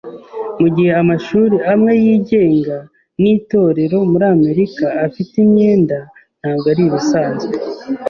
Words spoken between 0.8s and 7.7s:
amashuri amwe yigenga nitorero muri Amerika afite imyenda, ntabwo aribisanzwe.